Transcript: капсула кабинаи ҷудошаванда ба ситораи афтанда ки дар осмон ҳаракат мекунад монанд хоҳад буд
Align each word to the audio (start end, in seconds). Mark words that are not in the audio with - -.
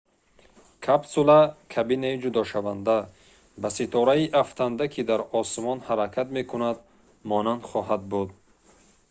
капсула 0.85 1.37
кабинаи 1.73 2.15
ҷудошаванда 2.23 2.97
ба 3.61 3.69
ситораи 3.77 4.23
афтанда 4.41 4.85
ки 4.93 5.01
дар 5.09 5.21
осмон 5.41 5.79
ҳаракат 5.87 6.27
мекунад 6.37 6.77
монанд 7.29 7.61
хоҳад 7.71 8.01
буд 8.11 8.29